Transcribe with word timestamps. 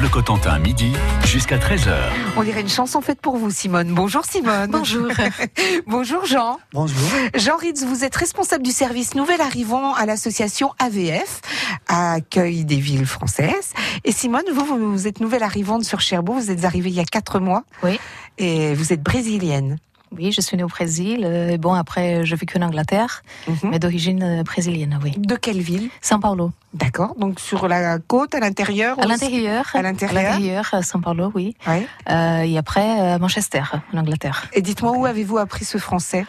Bleu 0.00 0.08
Cotentin, 0.08 0.58
midi 0.58 0.94
jusqu'à 1.26 1.58
13h. 1.58 1.94
On 2.34 2.42
dirait 2.42 2.62
une 2.62 2.70
chanson 2.70 3.02
faite 3.02 3.20
pour 3.20 3.36
vous, 3.36 3.50
Simone. 3.50 3.92
Bonjour, 3.92 4.24
Simone. 4.24 4.70
Bonjour. 4.70 5.08
Bonjour, 5.86 6.24
Jean. 6.24 6.58
Bonjour. 6.72 7.10
Jean 7.34 7.58
Ritz, 7.58 7.84
vous 7.84 8.02
êtes 8.02 8.16
responsable 8.16 8.64
du 8.64 8.70
service 8.70 9.14
Nouvel 9.14 9.42
Arrivant 9.42 9.92
à 9.92 10.06
l'association 10.06 10.72
AVF, 10.78 11.42
Accueil 11.86 12.64
des 12.64 12.80
villes 12.80 13.04
françaises. 13.04 13.74
Et 14.04 14.12
Simone, 14.12 14.44
vous, 14.54 14.64
vous 14.90 15.06
êtes 15.06 15.20
nouvelle 15.20 15.42
arrivante 15.42 15.84
sur 15.84 16.00
Cherbourg. 16.00 16.36
Vous 16.36 16.50
êtes 16.50 16.64
arrivée 16.64 16.88
il 16.88 16.96
y 16.96 17.00
a 17.00 17.04
quatre 17.04 17.38
mois. 17.38 17.64
Oui. 17.82 18.00
Et 18.38 18.72
vous 18.72 18.94
êtes 18.94 19.02
brésilienne. 19.02 19.76
Oui, 20.16 20.32
je 20.32 20.40
suis 20.40 20.56
née 20.56 20.64
au 20.64 20.68
Brésil. 20.68 21.22
Euh, 21.24 21.56
Bon, 21.56 21.72
après, 21.72 22.24
je 22.24 22.34
vécu 22.34 22.58
en 22.58 22.62
Angleterre, 22.62 23.22
Mhm. 23.46 23.70
mais 23.70 23.78
d'origine 23.78 24.22
euh, 24.22 24.42
brésilienne, 24.42 24.98
oui. 25.02 25.12
De 25.16 25.36
quelle 25.36 25.60
ville? 25.60 25.88
São 26.02 26.20
Paulo. 26.20 26.52
D'accord. 26.74 27.14
Donc 27.16 27.38
sur 27.40 27.68
la 27.68 27.98
côte, 27.98 28.34
à 28.34 28.40
l'intérieur 28.40 28.98
À 28.98 29.06
l'intérieur. 29.06 29.70
À 29.74 29.82
l'intérieur. 29.82 30.68
À 30.72 30.80
São 30.82 31.00
Paulo, 31.00 31.30
oui. 31.34 31.54
Ouais. 31.66 31.86
Euh, 32.10 32.42
et 32.42 32.58
après, 32.58 33.00
euh, 33.00 33.18
Manchester, 33.18 33.62
en 33.92 33.98
Angleterre. 33.98 34.46
Et 34.52 34.62
dites-moi, 34.62 34.92
où 34.96 35.06
avez-vous 35.06 35.38
appris 35.38 35.64
ce 35.64 35.78
français? 35.78 36.26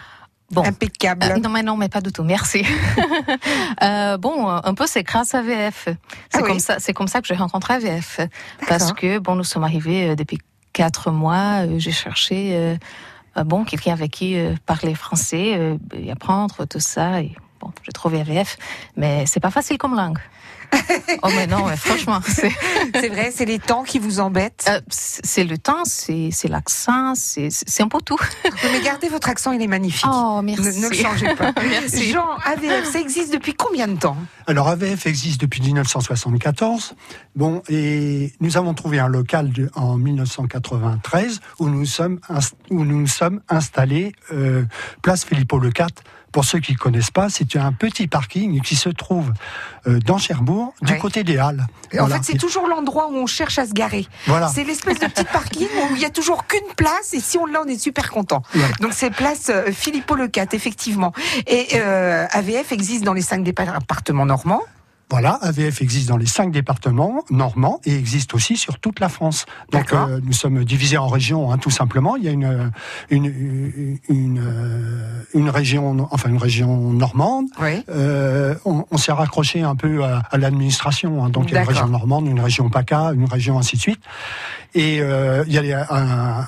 Bon. 0.51 0.63
Impeccable. 0.65 1.23
Euh, 1.25 1.37
non, 1.37 1.49
mais 1.49 1.63
non, 1.63 1.77
mais 1.77 1.87
pas 1.89 2.01
du 2.01 2.11
tout. 2.11 2.23
Merci. 2.23 2.63
Euh, 3.83 4.17
bon, 4.17 4.47
un 4.47 4.73
peu, 4.75 4.85
c'est 4.85 5.01
grâce 5.03 5.33
à 5.33 5.41
VF. 5.41 5.83
C'est 5.85 5.97
Ah 6.33 6.37
oui. 6.41 6.47
comme 6.49 6.59
ça, 6.59 6.75
c'est 6.79 6.93
comme 6.93 7.07
ça 7.07 7.21
que 7.21 7.27
j'ai 7.27 7.35
rencontré 7.35 7.79
VF. 7.79 8.19
Parce 8.67 8.93
que 8.93 9.17
bon, 9.17 9.35
nous 9.35 9.43
sommes 9.43 9.63
arrivés 9.63 10.15
depuis 10.15 10.37
quatre 10.73 11.09
mois. 11.11 11.65
J'ai 11.77 11.91
cherché, 11.91 12.77
bon, 13.45 13.63
quelqu'un 13.63 13.93
avec 13.93 14.11
qui 14.11 14.37
euh, 14.37 14.55
parler 14.65 14.95
français 14.95 15.55
euh, 15.57 15.77
et 15.93 16.11
apprendre 16.11 16.65
tout 16.65 16.79
ça. 16.79 17.21
Et 17.21 17.35
bon, 17.59 17.71
j'ai 17.83 17.91
trouvé 17.91 18.21
AVF, 18.21 18.57
mais 18.95 19.25
c'est 19.25 19.39
pas 19.39 19.51
facile 19.51 19.77
comme 19.77 19.95
langue. 19.95 20.19
Oh 21.23 21.29
mais 21.35 21.47
non, 21.47 21.65
mais 21.67 21.75
franchement, 21.77 22.19
c'est 22.27 22.51
C'est 22.99 23.09
vrai, 23.09 23.31
c'est 23.35 23.45
les 23.45 23.59
temps 23.59 23.83
qui 23.83 23.99
vous 23.99 24.19
embêtent. 24.19 24.65
euh, 24.69 24.79
c'est 24.89 25.43
le 25.43 25.57
temps, 25.57 25.83
c'est 25.85 26.29
c'est 26.31 26.47
l'accent, 26.47 27.13
c'est 27.15 27.49
c'est 27.51 27.83
un 27.83 27.87
peu 27.87 27.99
tout. 28.03 28.17
Mais 28.63 28.81
gardez 28.81 29.09
votre 29.09 29.29
accent, 29.29 29.51
il 29.51 29.61
est 29.61 29.67
magnifique. 29.67 30.05
Oh 30.11 30.41
merci. 30.43 30.79
ne 30.81 30.89
le 30.89 30.95
changez 30.95 31.35
pas. 31.35 31.51
Merci. 31.69 32.11
Jean, 32.11 32.27
AVF, 32.45 32.89
ça 32.91 32.99
existe 32.99 33.33
depuis 33.33 33.53
combien 33.53 33.87
de 33.87 33.97
temps? 33.97 34.17
Alors 34.47 34.67
AVF 34.67 35.05
existe 35.05 35.39
depuis 35.41 35.61
1974. 35.61 36.95
Bon, 37.35 37.61
et 37.69 38.31
nous 38.39 38.57
avons 38.57 38.73
trouvé 38.73 38.99
un 38.99 39.07
local 39.07 39.51
de- 39.51 39.69
en 39.75 39.97
1993 39.97 41.39
où 41.59 41.69
nous 41.69 41.85
sommes 41.85 42.19
où 42.69 42.83
nous 42.83 42.99
nous 43.01 43.07
sommes 43.07 43.41
installés 43.49 44.13
euh, 44.33 44.63
place 45.01 45.25
Filippo 45.25 45.59
le 45.59 45.71
4. 45.71 46.03
Pour 46.31 46.45
ceux 46.45 46.59
qui 46.59 46.75
connaissent 46.75 47.11
pas, 47.11 47.29
c'est 47.29 47.55
un 47.57 47.73
petit 47.73 48.07
parking 48.07 48.61
qui 48.61 48.75
se 48.75 48.89
trouve 48.89 49.33
euh, 49.87 49.99
dans 49.99 50.17
Cherbourg, 50.17 50.73
du 50.81 50.93
Ouais. 50.93 50.97
côté 50.99 51.23
des 51.23 51.37
Halles. 51.37 51.67
En 51.93 51.97
Voilà. 52.05 52.15
fait, 52.17 52.31
c'est 52.31 52.37
toujours 52.37 52.67
l'endroit 52.67 53.09
où 53.11 53.15
on 53.15 53.25
cherche 53.27 53.59
à 53.59 53.65
se 53.65 53.73
garer. 53.73 54.07
Voilà. 54.27 54.47
C'est 54.47 54.63
l'espèce 54.63 54.99
de 54.99 55.07
petit 55.07 55.25
parking 55.25 55.67
où 55.67 55.95
il 55.95 56.01
y 56.01 56.05
a 56.05 56.09
toujours 56.09 56.47
qu'une 56.47 56.73
place 56.77 57.13
et 57.13 57.19
si 57.19 57.37
on 57.37 57.45
l'a, 57.45 57.61
on 57.63 57.67
est 57.67 57.77
super 57.77 58.09
content. 58.11 58.43
Donc 58.79 58.93
c'est 58.93 59.09
place 59.11 59.49
euh, 59.49 59.71
Philippot 59.71 60.15
Le 60.15 60.27
4, 60.29 60.53
effectivement. 60.53 61.11
Et 61.47 61.67
euh, 61.75 62.25
AVF 62.31 62.71
existe 62.71 63.03
dans 63.03 63.13
les 63.13 63.21
cinq 63.21 63.43
départements 63.43 64.25
normands. 64.25 64.61
Voilà, 65.11 65.33
AVF 65.41 65.81
existe 65.81 66.07
dans 66.07 66.15
les 66.15 66.25
cinq 66.25 66.51
départements 66.51 67.23
normands 67.29 67.81
et 67.85 67.93
existe 67.95 68.33
aussi 68.33 68.55
sur 68.55 68.79
toute 68.79 69.01
la 69.01 69.09
France. 69.09 69.45
Donc 69.73 69.91
euh, 69.91 70.21
nous 70.23 70.31
sommes 70.31 70.63
divisés 70.63 70.97
en 70.97 71.07
régions, 71.07 71.51
hein, 71.51 71.57
tout 71.57 71.69
simplement. 71.69 72.15
Il 72.15 72.23
y 72.23 72.29
a 72.29 72.31
une 72.31 72.45
euh, 72.45 72.67
une 73.09 73.25
une, 73.25 73.97
une, 74.07 74.39
euh, 74.39 75.23
une 75.33 75.49
région, 75.49 76.07
enfin 76.11 76.29
une 76.29 76.37
région 76.37 76.93
normande. 76.93 77.47
Oui. 77.59 77.83
Euh, 77.89 78.55
on 78.63 78.85
on 78.89 78.97
s'est 78.97 79.11
raccroché 79.11 79.61
un 79.63 79.75
peu 79.75 80.03
à, 80.05 80.23
à 80.31 80.37
l'administration. 80.37 81.25
hein. 81.25 81.29
donc 81.29 81.51
il 81.51 81.55
y 81.55 81.57
a 81.57 81.61
une 81.63 81.67
région 81.67 81.87
normande, 81.89 82.25
une 82.27 82.39
région 82.39 82.69
PACA, 82.69 83.11
une 83.13 83.25
région 83.25 83.59
ainsi 83.59 83.75
de 83.75 83.81
suite. 83.81 84.01
Et 84.75 85.01
euh, 85.01 85.43
il 85.47 85.53
y 85.53 85.73
a 85.73 85.87
un 85.89 86.47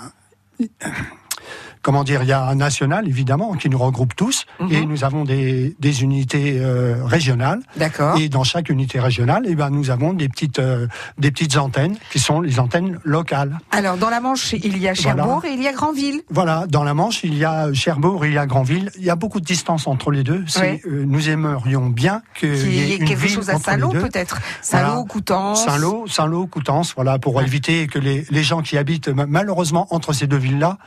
comment 1.83 2.03
dire, 2.03 2.23
il 2.23 2.29
y 2.29 2.31
a 2.31 2.43
un 2.47 2.55
national 2.55 3.07
évidemment 3.07 3.53
qui 3.53 3.69
nous 3.69 3.77
regroupe 3.77 4.15
tous 4.15 4.45
Mhm. 4.59 4.71
et 4.71 4.85
nous 4.87 5.03
avons 5.03 5.23
des, 5.25 5.75
des 5.79 6.01
unités 6.01 6.57
euh, 6.59 7.03
régionales 7.05 7.59
D'accord. 7.77 8.17
et 8.17 8.29
dans 8.29 8.43
chaque 8.43 8.69
unité 8.69 8.99
régionale, 8.99 9.43
eh 9.47 9.53
ben, 9.53 9.69
nous 9.69 9.91
avons 9.91 10.13
des 10.13 10.29
petites, 10.29 10.59
euh, 10.59 10.87
des 11.19 11.29
petites 11.29 11.57
antennes 11.57 11.97
qui 12.11 12.17
sont 12.19 12.41
les 12.41 12.59
antennes 12.59 12.97
locales. 13.03 13.59
Alors 13.71 13.97
dans 13.97 14.09
la 14.09 14.19
Manche, 14.21 14.53
il 14.53 14.77
y 14.79 14.87
a 14.87 14.93
Cherbourg 14.95 15.41
Voilà. 15.41 15.49
et 15.53 15.57
il 15.57 15.61
y 15.61 15.67
a 15.67 15.73
Granville. 15.73 16.21
Voilà, 16.29 16.65
dans 16.67 16.83
la 16.83 16.93
Manche, 16.95 17.23
il 17.23 17.35
y 17.37 17.45
a 17.45 17.71
Cherbourg, 17.73 18.25
il 18.25 18.33
y 18.33 18.37
a 18.37 18.45
Granville. 18.45 18.89
Il 18.97 19.03
y 19.03 19.09
a 19.09 19.15
beaucoup 19.15 19.39
de 19.39 19.45
distance 19.45 19.85
entre 19.85 20.09
les 20.11 20.23
deux. 20.23 20.43
Ouais. 20.57 20.81
euh, 20.87 21.03
nous 21.05 21.29
aimerions 21.29 21.87
bien 21.89 22.21
qu'il 22.39 22.53
Qu'il 22.57 22.73
y 22.73 22.77
y 22.77 22.91
ait 22.93 22.97
une 22.97 23.05
quelque 23.05 23.19
ville 23.19 23.31
chose 23.35 23.49
à 23.49 23.59
Saint-Lô 23.59 23.89
peut-être. 23.89 24.39
Saint-Lô. 24.61 25.03
Coutances. 25.05 25.65
Saint-Lô, 25.65 26.07
Saint-Lô, 26.07 26.47
Coutances, 26.47 26.93
voilà, 26.95 27.19
pour 27.19 27.35
Ouais. 27.35 27.43
éviter 27.43 27.87
que 27.87 27.99
les, 27.99 28.25
les 28.29 28.43
gens 28.43 28.61
qui 28.61 28.77
habitent 28.77 29.09
ma- 29.09 29.25
malheureusement 29.25 29.87
entre 29.91 30.13
ces 30.13 30.27
deux 30.27 30.37
villes-là 30.37 30.77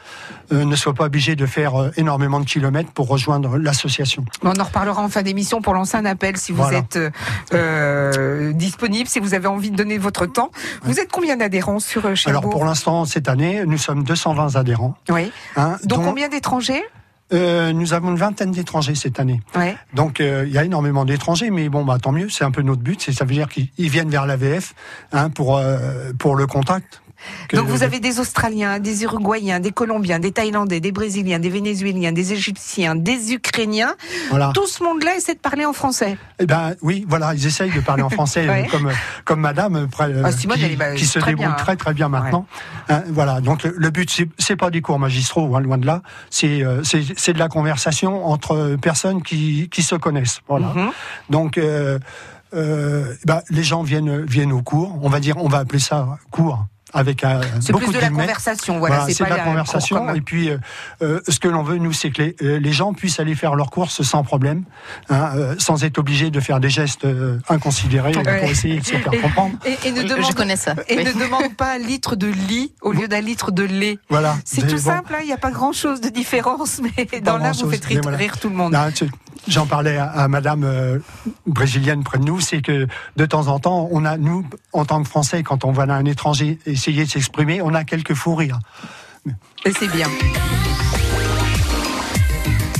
euh, 0.52 0.64
ne 0.64 0.74
soient 0.76 0.85
pas 0.94 1.04
obligés 1.06 1.36
de 1.36 1.46
faire 1.46 1.74
euh, 1.80 1.90
énormément 1.96 2.40
de 2.40 2.44
kilomètres 2.44 2.90
pour 2.92 3.08
rejoindre 3.08 3.58
l'association. 3.58 4.24
On 4.42 4.50
en 4.58 4.64
reparlera 4.64 5.02
en 5.02 5.08
fin 5.08 5.22
d'émission 5.22 5.60
pour 5.62 5.74
lancer 5.74 5.96
un 5.96 6.04
appel 6.04 6.36
si 6.36 6.52
vous 6.52 6.62
Voilà. 6.62 6.78
êtes 6.78 6.96
euh, 6.96 7.10
euh, 7.54 8.52
disponible, 8.52 9.08
si 9.08 9.20
vous 9.20 9.34
avez 9.34 9.46
envie 9.48 9.70
de 9.70 9.76
donner 9.76 9.98
votre 9.98 10.26
temps. 10.26 10.50
Vous 10.82 10.98
êtes 11.00 11.10
combien 11.10 11.36
d'adhérents 11.36 11.80
sur 11.80 12.02
Cherbourg 12.16 12.40
Alors 12.42 12.50
pour 12.50 12.64
l'instant, 12.64 13.04
cette 13.04 13.28
année, 13.28 13.64
nous 13.66 13.78
sommes 13.78 14.04
220 14.04 14.56
adhérents. 14.56 14.96
Oui. 15.08 15.30
hein, 15.56 15.76
Donc 15.84 16.00
dont, 16.00 16.04
combien 16.04 16.28
d'étrangers? 16.28 16.82
Euh, 17.32 17.72
nous 17.72 17.92
avons 17.92 18.10
une 18.10 18.16
vingtaine 18.18 18.52
d'étrangers 18.52 18.94
cette 18.94 19.18
année. 19.18 19.40
Ouais. 19.56 19.76
Donc 19.94 20.20
euh, 20.20 20.44
il 20.46 20.52
y 20.52 20.58
a 20.58 20.64
énormément 20.64 21.04
d'étrangers, 21.04 21.50
mais 21.50 21.68
bon, 21.68 21.84
bah 21.84 21.98
tant 22.00 22.12
mieux. 22.12 22.28
C'est 22.28 22.44
un 22.44 22.52
peu 22.52 22.62
notre 22.62 22.82
but. 22.82 23.10
Ça 23.10 23.24
veut 23.24 23.34
dire 23.34 23.48
qu'ils 23.48 23.68
ils 23.78 23.90
viennent 23.90 24.10
vers 24.10 24.26
l'AVF 24.26 24.74
hein, 25.12 25.28
pour 25.30 25.56
euh, 25.56 26.12
pour 26.18 26.36
le 26.36 26.46
contact. 26.46 27.02
Donc 27.52 27.66
vous 27.68 27.82
avez 27.82 28.00
des 28.00 28.20
Australiens, 28.20 28.78
des 28.78 29.04
Uruguayens, 29.04 29.60
des 29.60 29.70
Colombiens, 29.72 30.18
des 30.18 30.32
Thaïlandais, 30.32 30.80
des 30.80 30.92
Brésiliens, 30.92 31.38
des 31.38 31.48
Vénézuéliens, 31.50 32.12
des 32.12 32.32
Égyptiens, 32.32 32.94
des 32.96 33.32
Ukrainiens. 33.32 33.94
voilà. 34.30 34.50
Tout 34.54 34.66
ce 34.66 34.82
monde-là 34.82 35.16
essaie 35.16 35.34
de 35.34 35.40
parler 35.40 35.64
en 35.64 35.72
français. 35.72 36.18
Eh 36.38 36.46
ben 36.46 36.74
oui, 36.82 37.04
voilà, 37.08 37.34
ils 37.34 37.46
essayent 37.46 37.72
de 37.72 37.80
parler 37.80 38.02
en 38.02 38.10
français 38.10 38.46
Ouais. 38.48 38.66
euh, 38.66 38.70
comme 38.70 38.90
comme 39.24 39.40
Madame 39.40 39.76
euh, 39.76 39.86
euh, 40.00 40.22
Ah, 40.24 40.32
qui, 40.32 40.46
bah, 40.46 40.94
qui 40.94 41.06
se 41.06 41.18
débrouille 41.18 41.44
hein. 41.46 41.56
très 41.58 41.76
très 41.76 41.94
bien 41.94 42.08
maintenant. 42.08 42.46
Hein, 42.88 43.02
voilà. 43.10 43.40
Donc 43.40 43.62
le, 43.64 43.74
le 43.76 43.90
but 43.90 44.10
c'est 44.38 44.56
pas 44.56 44.70
des 44.70 44.80
cours 44.82 44.98
magistraux, 44.98 45.54
hein, 45.56 45.60
loin 45.60 45.78
de 45.78 45.86
là. 45.86 46.02
C'est 46.30 46.62
euh, 46.62 46.82
c'est 46.84 47.32
de 47.32 47.38
la 47.38 47.48
conversation 47.48 48.26
entre 48.26 48.76
personnes 48.80 49.22
qui 49.22 49.68
qui 49.70 49.82
se 49.82 49.94
connaissent. 49.94 50.40
Voilà. 50.48 50.72
Mhm. 50.74 50.90
Donc 51.30 51.58
euh, 51.58 51.98
euh, 52.54 53.14
bah, 53.24 53.42
les 53.50 53.62
gens 53.64 53.82
viennent 53.82 54.24
viennent 54.24 54.52
au 54.52 54.62
cours. 54.62 54.98
On 55.02 55.08
va 55.08 55.20
dire, 55.20 55.36
on 55.38 55.48
va 55.48 55.58
appeler 55.58 55.80
ça 55.80 56.18
cours 56.30 56.64
avec 56.96 57.22
un 57.24 57.40
C'est 57.60 57.72
beaucoup 57.72 57.84
plus 57.86 57.94
de 57.94 58.00
la 58.00 58.08
conversation, 58.10 58.78
voilà. 58.78 58.96
Voilà, 58.98 59.12
c'est 59.14 59.24
pas 59.24 59.30
de 59.30 59.36
la 59.36 59.44
conversation. 59.44 59.96
comme- 60.06 60.16
Et 60.16 60.20
puis, 60.20 60.48
euh, 60.50 60.58
euh, 61.02 61.20
ce 61.28 61.38
que 61.38 61.48
l'on 61.48 61.62
veut, 61.62 61.76
nous, 61.76 61.92
c'est 61.92 62.10
que 62.10 62.22
les, 62.22 62.36
euh, 62.42 62.58
les 62.58 62.72
gens 62.72 62.92
puissent 62.94 63.20
aller 63.20 63.34
faire 63.34 63.54
leurs 63.54 63.70
courses 63.70 64.02
sans 64.02 64.22
problème, 64.24 64.64
hein, 65.10 65.30
euh, 65.36 65.54
sans 65.58 65.84
être 65.84 65.98
obligés 65.98 66.30
de 66.30 66.40
faire 66.40 66.60
des 66.60 66.70
gestes 66.70 67.04
euh, 67.04 67.38
inconsidérés 67.48 68.16
Ouais. 68.16 68.40
pour 68.40 68.48
essayer 68.50 68.80
de 68.80 68.84
se 68.84 68.96
faire 68.96 69.10
comprendre. 69.22 69.56
Et, 69.64 69.76
et 69.88 69.92
ne 69.92 70.02
Je 70.02 70.06
demande, 70.06 70.34
connais 70.34 70.56
ça. 70.56 70.74
et 70.88 70.96
oui. 70.96 71.04
ne 71.04 71.12
demande 71.12 71.54
pas 71.56 71.74
un 71.74 71.78
litre 71.78 72.16
de 72.16 72.26
lit 72.28 72.72
au 72.82 72.92
lieu 72.92 73.08
d'un 73.08 73.20
litre 73.20 73.50
de 73.52 73.62
lait. 73.62 73.98
Voilà. 74.08 74.36
C'est 74.44 74.62
tout 74.66 74.76
bon, 74.76 74.80
simple, 74.80 75.14
hein, 75.14 75.18
il 75.22 75.26
n'y 75.26 75.32
a 75.32 75.36
pas 75.38 75.50
grand-chose 75.50 76.00
de 76.00 76.08
différence, 76.08 76.80
mais 76.82 77.20
dans 77.20 77.36
là, 77.38 77.52
vous 77.52 77.70
faites 77.70 77.84
rire, 77.84 78.00
voilà. 78.02 78.16
rire 78.18 78.38
tout 78.38 78.48
le 78.48 78.54
monde. 78.56 78.76
tu- 78.94 79.10
J'en 79.48 79.66
parlais 79.66 79.96
à, 79.96 80.06
à 80.06 80.28
Madame 80.28 80.64
euh, 80.64 80.98
brésilienne 81.46 82.02
près 82.02 82.18
de 82.18 82.24
nous, 82.24 82.40
c'est 82.40 82.62
que 82.62 82.86
de 83.16 83.26
temps 83.26 83.48
en 83.48 83.58
temps, 83.58 83.88
on 83.90 84.04
a 84.04 84.16
nous, 84.16 84.44
en 84.72 84.84
tant 84.84 85.02
que 85.02 85.08
Français, 85.08 85.42
quand 85.42 85.64
on 85.64 85.72
voit 85.72 85.84
un 85.84 86.04
étranger 86.04 86.58
essayer 86.66 87.04
de 87.04 87.10
s'exprimer, 87.10 87.62
on 87.62 87.74
a 87.74 87.84
quelques 87.84 88.14
fous 88.14 88.34
rires. 88.34 88.58
Et 89.64 89.72
c'est 89.72 89.88
bien. 89.88 90.08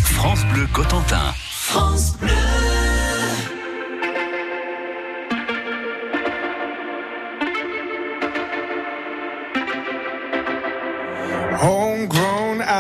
France 0.05 0.45
Bleu 0.53 0.67
Cotentin. 0.73 1.35
Homegrown 1.75 2.76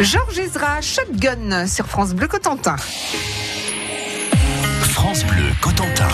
Georges 0.00 0.38
Ezra, 0.38 0.82
Shotgun 0.82 1.66
sur 1.66 1.86
France 1.86 2.12
Bleu 2.12 2.28
Cotentin. 2.28 2.76
France 4.82 5.24
Bleu 5.24 5.50
Cotentin. 5.62 6.08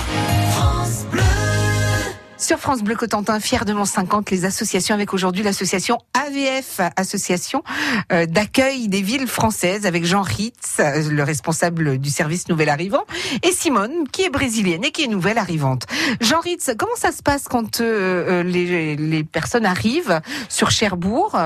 Sur 2.42 2.58
France 2.58 2.82
Bleu 2.82 2.96
Cotentin, 2.96 3.38
fier 3.38 3.64
de 3.64 3.72
mon 3.72 3.84
50, 3.84 4.32
les 4.32 4.44
associations 4.44 4.96
avec 4.96 5.14
aujourd'hui 5.14 5.44
l'association 5.44 5.98
AVF, 6.12 6.80
association 6.96 7.62
euh, 8.10 8.26
d'accueil 8.26 8.88
des 8.88 9.00
villes 9.00 9.28
françaises, 9.28 9.86
avec 9.86 10.04
Jean 10.04 10.22
Ritz, 10.22 10.78
euh, 10.80 11.08
le 11.08 11.22
responsable 11.22 11.98
du 11.98 12.10
service 12.10 12.48
nouvel 12.48 12.68
arrivant, 12.68 13.04
et 13.44 13.52
Simone, 13.52 14.08
qui 14.10 14.22
est 14.22 14.28
brésilienne 14.28 14.82
et 14.82 14.90
qui 14.90 15.04
est 15.04 15.06
nouvelle 15.06 15.38
arrivante. 15.38 15.86
Jean 16.20 16.40
Ritz, 16.40 16.72
comment 16.76 16.96
ça 16.96 17.12
se 17.12 17.22
passe 17.22 17.44
quand 17.44 17.80
euh, 17.80 18.42
les, 18.42 19.22
personnes 19.22 19.64
arrivent 19.64 20.20
sur 20.48 20.72
Cherbourg 20.72 21.38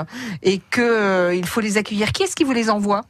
et 0.42 0.62
que 0.70 0.80
euh, 0.80 1.34
il 1.34 1.44
faut 1.44 1.60
les 1.60 1.76
accueillir? 1.76 2.10
Qui 2.12 2.22
est-ce 2.22 2.34
qui 2.34 2.44
vous 2.44 2.52
les 2.52 2.70
envoie? 2.70 3.02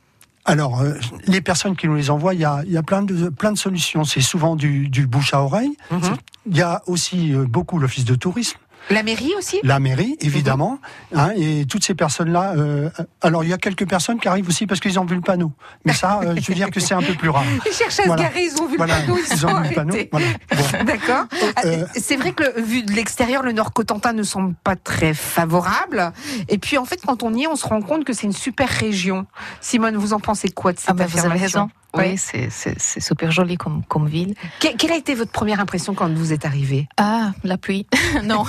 Alors, 0.48 0.80
euh, 0.80 0.94
les 1.26 1.40
personnes 1.40 1.74
qui 1.74 1.88
nous 1.88 1.96
les 1.96 2.08
envoient, 2.08 2.32
il 2.32 2.40
y 2.40 2.44
a, 2.44 2.62
il 2.64 2.70
y 2.70 2.76
a 2.76 2.82
plein, 2.82 3.02
de, 3.02 3.28
plein 3.28 3.50
de 3.50 3.58
solutions. 3.58 4.04
C'est 4.04 4.20
souvent 4.20 4.54
du, 4.54 4.88
du 4.88 5.06
bouche 5.06 5.34
à 5.34 5.42
oreille. 5.42 5.76
Mhm. 5.90 6.16
Il 6.46 6.56
y 6.56 6.62
a 6.62 6.82
aussi 6.86 7.34
euh, 7.34 7.44
beaucoup 7.44 7.80
l'office 7.80 8.04
de 8.04 8.14
tourisme, 8.14 8.58
La 8.90 9.02
mairie 9.02 9.32
aussi? 9.36 9.58
La 9.62 9.80
mairie, 9.80 10.16
évidemment. 10.20 10.78
hein, 11.14 11.30
et 11.36 11.64
toutes 11.66 11.84
ces 11.84 11.94
personnes-là. 11.94 12.54
euh, 12.56 12.88
alors, 13.20 13.42
il 13.44 13.50
y 13.50 13.52
a 13.52 13.58
quelques 13.58 13.88
personnes 13.88 14.18
qui 14.20 14.28
arrivent 14.28 14.48
aussi 14.48 14.66
parce 14.66 14.80
qu'ils 14.80 14.98
ont 15.00 15.04
vu 15.04 15.14
le 15.16 15.20
panneau. 15.22 15.52
Mais 15.84 15.92
ça, 15.92 16.20
euh, 16.22 16.34
je 16.40 16.46
veux 16.46 16.54
dire 16.54 16.70
que 16.70 16.78
c'est 16.80 16.94
un 16.94 17.02
peu 17.02 17.14
plus 17.14 17.28
rare. 17.30 17.44
Ils 17.66 17.72
cherchent 17.72 17.98
à 18.00 18.02
se 18.04 18.06
Voilà. 18.06 18.22
garer, 18.24 18.44
ils 18.44 18.60
ont 18.62 18.66
vu 18.66 18.76
Voilà, 18.76 19.00
le 19.00 19.06
panneau, 19.06 19.18
ils, 19.32 19.46
ont 19.46 19.60
vu 19.60 19.68
le 19.70 19.74
panneau. 19.74 19.96
Voilà. 20.12 20.26
Bon. 20.56 20.84
D'accord. 20.84 21.24
Euh, 21.64 21.84
Ah, 21.86 21.92
C'est 21.96 22.16
vrai 22.16 22.32
que 22.32 22.44
le- 22.44 22.62
vu 22.62 22.82
de 22.82 22.92
l'extérieur, 22.92 23.42
le 23.42 23.52
Nord 23.52 23.72
Cotentin 23.72 24.12
ne 24.12 24.22
semble 24.22 24.54
pas 24.62 24.76
très 24.76 25.14
favorable. 25.14 26.12
Et 26.48 26.58
puis 26.58 26.78
en 26.78 26.84
fait, 26.84 27.00
quand 27.04 27.22
on 27.22 27.34
y 27.34 27.42
est, 27.44 27.46
on 27.46 27.56
se 27.56 27.66
rend 27.66 27.82
compte 27.82 28.04
que 28.04 28.12
c'est 28.12 28.26
une 28.26 28.32
super 28.32 28.68
région. 28.68 29.26
Simone, 29.60 29.96
vous 29.96 30.12
en 30.12 30.20
pensez 30.20 30.48
quoi 30.48 30.72
de 30.72 30.78
cette 30.78 30.90
Ah 30.90 30.94
ben, 30.94 31.06
vous 31.06 31.24
avez 31.24 31.38
raison. 31.38 31.68
Oui, 31.98 32.16
c'est- 32.16 33.00
super 33.00 33.30
joli 33.30 33.56
comme, 33.56 33.82
comme 33.84 34.06
ville. 34.08 34.34
Que- 34.60 34.76
quelle 34.76 34.92
a 34.92 34.96
été 34.96 35.14
votre 35.14 35.32
première 35.32 35.60
impression 35.60 35.94
quand 35.94 36.08
vous 36.12 36.32
êtes 36.32 36.44
arrivé 36.44 36.88
Ah, 36.96 37.32
la 37.44 37.56
pluie. 37.58 37.86
non. 38.24 38.44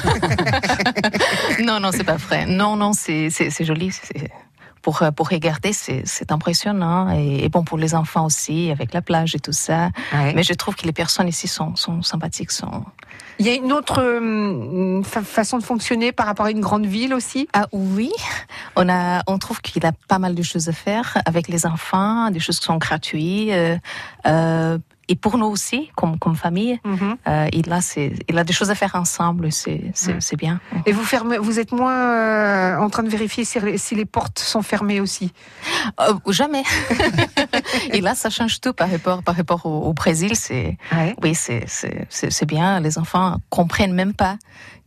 non, 1.63 1.79
non, 1.79 1.91
c'est 1.91 2.03
pas 2.03 2.15
vrai. 2.17 2.45
Non, 2.45 2.75
non, 2.75 2.91
c'est 2.93 3.29
joli. 3.61 3.91
Pour, 4.81 5.03
pour 5.15 5.27
regarder, 5.29 5.73
c'est 5.73 6.31
impressionnant. 6.31 7.11
Et, 7.13 7.43
et 7.43 7.49
bon, 7.49 7.63
pour 7.63 7.77
les 7.77 7.93
enfants 7.93 8.25
aussi, 8.25 8.71
avec 8.71 8.93
la 8.93 9.01
plage 9.01 9.35
et 9.35 9.39
tout 9.39 9.51
ça. 9.51 9.89
Mais 10.35 10.43
je 10.43 10.53
trouve 10.53 10.75
que 10.75 10.85
les 10.85 10.93
personnes 10.93 11.27
ici 11.27 11.47
sont, 11.47 11.75
sont 11.75 12.01
sympathiques. 12.01 12.51
Sont... 12.51 12.85
Il 13.39 13.45
y 13.45 13.49
a 13.49 13.53
une 13.53 13.71
autre 13.71 14.01
hum, 14.01 15.03
fa- 15.03 15.21
façon 15.21 15.59
de 15.59 15.63
fonctionner 15.63 16.11
par 16.11 16.25
rapport 16.25 16.47
à 16.47 16.51
une 16.51 16.59
grande 16.59 16.85
ville 16.87 17.13
aussi? 17.13 17.47
Ah 17.53 17.67
oui, 17.71 18.11
on, 18.75 18.89
a, 18.89 19.21
on 19.27 19.37
trouve 19.37 19.61
qu'il 19.61 19.85
a 19.85 19.91
pas 20.07 20.17
mal 20.17 20.33
de 20.33 20.41
choses 20.41 20.69
à 20.69 20.73
faire 20.73 21.17
avec 21.25 21.47
les 21.47 21.65
enfants, 21.67 22.31
des 22.31 22.39
choses 22.39 22.59
qui 22.59 22.65
sont 22.65 22.77
gratuites. 22.77 23.51
euh, 23.51 23.77
euh, 24.25 24.77
et 25.09 25.15
pour 25.15 25.37
nous 25.37 25.45
aussi, 25.47 25.89
comme, 25.95 26.19
comme 26.19 26.35
famille, 26.35 26.79
Mhm. 26.83 27.15
euh, 27.27 27.47
il, 27.53 27.71
a 27.71 27.81
ses- 27.81 28.13
il 28.27 28.37
a 28.37 28.43
des 28.43 28.53
choses 28.53 28.69
à 28.69 28.75
faire 28.75 28.93
ensemble. 28.95 29.51
C'est 29.51 30.35
bien. 30.37 30.59
Et 30.85 30.91
vous, 30.91 31.03
fermez, 31.03 31.37
vous 31.37 31.59
êtes 31.59 31.71
moins 31.71 31.95
euh, 31.95 32.77
en 32.77 32.89
train 32.89 33.03
de 33.03 33.09
vérifier 33.09 33.45
si, 33.45 33.57
si 33.77 33.95
les 33.95 34.05
portes 34.05 34.39
sont 34.39 34.61
fermées 34.61 34.99
aussi? 34.99 35.31
Euh, 36.01 36.13
jamais. 36.29 36.63
et 37.93 38.01
là, 38.01 38.15
ça 38.15 38.29
change 38.29 38.59
tout 38.61 38.73
par 38.73 38.89
rapport, 38.91 39.23
par 39.23 39.35
rapport 39.35 39.65
au, 39.65 39.81
au 39.89 39.93
Brésil. 39.93 40.31
Ouais. 40.91 41.15
oui, 41.23 41.33
c'est 41.35 42.45
bien. 42.45 42.79
Les 42.79 42.97
enfants 42.97 43.37
comprennent 43.49 43.93
même 43.93 44.13
pas 44.13 44.37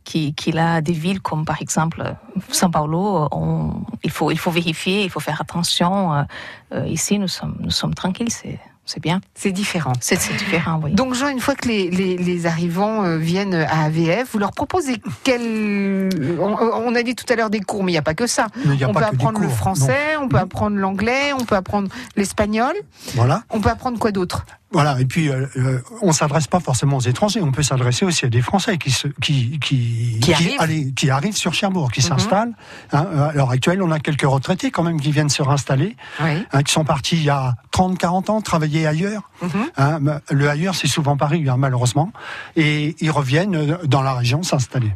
qu'il 0.04 0.58
a 0.58 0.80
des 0.80 0.92
villes 0.94 1.20
comme 1.20 1.44
par 1.44 1.60
exemple 1.62 2.02
São 2.50 2.70
Paulo. 2.70 3.28
On, 3.32 3.82
il 4.02 4.10
faut 4.10 4.30
il 4.30 4.38
faut 4.38 4.50
vérifier, 4.50 5.04
il 5.04 5.10
faut 5.10 5.20
faire 5.20 5.40
attention. 5.40 6.24
Euh, 6.72 6.86
ici, 6.86 7.18
nous 7.18 7.28
sommes 7.28 7.56
nous 7.60 7.70
sommes 7.70 7.94
tranquilles. 7.94 8.30
C'est 8.32 8.58
c'est 8.84 9.00
bien. 9.00 9.20
C'est 9.34 9.52
différent. 9.52 9.92
C'est 10.00 10.16
différent, 10.36 10.80
oui. 10.82 10.92
Donc 10.92 11.14
Jean, 11.14 11.28
une 11.28 11.40
fois 11.40 11.54
que 11.54 11.68
les, 11.68 11.90
les, 11.90 12.16
les 12.16 12.46
arrivants 12.46 13.04
euh, 13.04 13.18
viennent 13.18 13.54
à 13.54 13.84
AVF, 13.84 14.32
vous 14.32 14.38
leur 14.38 14.52
proposez 14.52 15.00
quel... 15.22 16.08
On, 16.40 16.56
on 16.56 16.94
a 16.94 17.02
dit 17.02 17.14
tout 17.14 17.26
à 17.32 17.36
l'heure 17.36 17.50
des 17.50 17.60
cours, 17.60 17.84
mais 17.84 17.92
il 17.92 17.94
n'y 17.94 17.98
a 17.98 18.02
pas 18.02 18.14
que 18.14 18.26
ça. 18.26 18.46
On 18.66 18.68
pas 18.68 18.74
peut 18.76 19.06
que 19.06 19.10
des 19.10 19.16
apprendre 19.16 19.40
le 19.40 19.48
français, 19.48 20.16
on 20.20 20.28
peut 20.28 20.38
apprendre 20.38 20.76
l'anglais, 20.76 21.32
on 21.32 21.44
peut 21.44 21.56
apprendre 21.56 21.88
l'espagnol. 22.16 22.74
Voilà. 23.14 23.44
on 23.50 23.60
peut 23.60 23.70
apprendre 23.70 23.98
quoi 23.98 24.10
d'autre? 24.12 24.44
Voilà, 24.72 25.00
et 25.00 25.04
puis 25.04 25.28
euh, 25.28 25.46
euh, 25.56 25.80
on 26.00 26.12
s'adresse 26.12 26.46
pas 26.46 26.60
forcément 26.60 26.98
aux 26.98 27.00
étrangers, 27.00 27.40
on 27.42 27.50
peut 27.50 27.64
s'adresser 27.64 28.04
aussi 28.04 28.24
à 28.24 28.28
des 28.28 28.40
Français 28.40 28.78
qui 28.78 28.92
se, 28.92 29.08
qui 29.20 29.58
qui 29.58 30.18
Qui 30.20 30.32
arrivent. 30.32 30.60
allez, 30.60 30.92
qui 30.92 31.10
arrivent 31.10 31.36
sur 31.36 31.52
Cherbourg, 31.54 31.90
qui 31.90 32.00
Mhm. 32.00 32.06
s'installent. 32.06 32.52
Hein, 32.92 33.06
euh, 33.12 33.28
à 33.30 33.32
l'heure 33.32 33.50
actuelle, 33.50 33.82
on 33.82 33.90
a 33.90 33.98
quelques 33.98 34.22
retraités 34.22 34.70
quand 34.70 34.84
même 34.84 35.00
qui 35.00 35.10
viennent 35.10 35.28
se 35.28 35.42
réinstaller, 35.42 35.96
Oui. 36.22 36.46
hein, 36.52 36.62
qui 36.62 36.72
sont 36.72 36.84
partis 36.84 37.16
il 37.16 37.24
y 37.24 37.30
a 37.30 37.56
30, 37.72 37.98
40 37.98 38.30
ans 38.30 38.40
travailler 38.42 38.86
ailleurs. 38.86 39.28
Hein, 39.76 39.98
bah, 40.00 40.20
le 40.30 40.48
ailleurs, 40.48 40.76
c'est 40.76 40.86
souvent 40.86 41.16
Paris, 41.16 41.48
hein, 41.48 41.56
malheureusement, 41.58 42.12
et 42.54 42.94
ils 43.00 43.10
reviennent 43.10 43.56
euh, 43.56 43.76
dans 43.86 44.02
la 44.02 44.14
région 44.14 44.44
s'installer. 44.44 44.92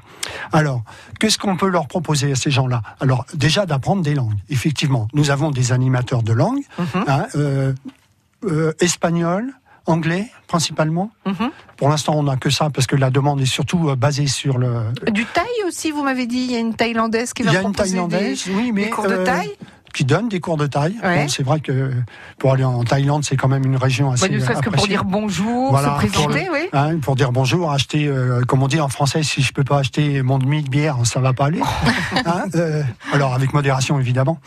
Alors, 0.52 0.84
qu'est-ce 1.18 1.36
qu'on 1.38 1.56
peut 1.56 1.68
leur 1.68 1.88
proposer 1.88 2.30
à 2.30 2.36
ces 2.36 2.52
gens-là? 2.52 2.80
Alors, 3.00 3.26
déjà 3.34 3.66
d'apprendre 3.66 4.02
des 4.02 4.14
langues. 4.14 4.38
Effectivement, 4.50 5.08
nous 5.14 5.30
avons 5.30 5.50
des 5.50 5.72
animateurs 5.72 6.22
de 6.22 6.32
langue, 6.32 6.62
euh, 7.34 7.72
euh, 8.44 8.72
espagnol, 8.80 9.52
anglais 9.86 10.28
principalement. 10.46 11.10
Mhm. 11.26 11.50
Pour 11.76 11.88
l'instant, 11.88 12.14
on 12.16 12.22
n'a 12.22 12.36
que 12.36 12.50
ça 12.50 12.70
parce 12.70 12.86
que 12.86 12.96
la 12.96 13.10
demande 13.10 13.40
est 13.40 13.46
surtout 13.46 13.88
euh, 13.88 13.96
basée 13.96 14.26
sur 14.26 14.58
le. 14.58 14.92
Du 15.10 15.24
thaï 15.24 15.44
aussi, 15.66 15.90
vous 15.90 16.02
m'avez 16.02 16.26
dit, 16.26 16.38
il 16.38 16.52
y 16.52 16.56
a 16.56 16.60
une 16.60 16.74
thaïlandaise 16.74 17.32
qui 17.32 17.42
Il 17.42 17.46
va 17.46 17.52
y 17.52 17.56
a 17.56 17.60
une 17.60 17.72
proposer 17.72 17.92
thaïlandaise, 17.92 18.44
des, 18.46 18.54
oui, 18.54 18.72
mais 18.72 18.84
des 18.84 18.90
cours 18.90 19.06
de 19.06 19.14
euh, 19.14 19.24
thaï? 19.24 19.50
Qui 19.94 20.04
donne 20.04 20.28
des 20.28 20.40
cours 20.40 20.56
de 20.56 20.66
taille. 20.66 20.96
Ouais. 21.02 21.22
Bon, 21.22 21.28
c'est 21.28 21.42
vrai 21.42 21.60
que 21.60 21.92
pour 22.38 22.52
aller 22.52 22.64
en 22.64 22.82
Thaïlande, 22.84 23.24
c'est 23.24 23.36
quand 23.36 23.48
même 23.48 23.64
une 23.64 23.76
région 23.76 24.10
assez. 24.10 24.28
Ne 24.28 24.40
serait-ce 24.40 24.60
que 24.60 24.70
pour 24.70 24.86
dire 24.86 25.04
bonjour, 25.04 25.70
Voilà, 25.70 25.94
se 26.00 26.06
présenter, 26.06 26.48
oui. 26.52 26.68
Hein, 26.72 26.98
pour 26.98 27.16
dire 27.16 27.32
bonjour, 27.32 27.70
acheter, 27.70 28.06
euh, 28.06 28.42
comme 28.42 28.62
on 28.62 28.68
dit 28.68 28.80
en 28.80 28.88
français, 28.88 29.22
si 29.22 29.42
je 29.42 29.52
peux 29.52 29.64
pas 29.64 29.78
acheter 29.78 30.22
mon 30.22 30.38
demi 30.38 30.62
de 30.62 30.68
bière, 30.68 30.98
ça 31.04 31.20
va 31.20 31.32
pas 31.32 31.46
aller. 31.46 31.60
Hein, 32.26 32.44
euh, 32.54 32.82
alors 33.12 33.34
avec 33.34 33.52
modération 33.52 33.98
évidemment. 33.98 34.38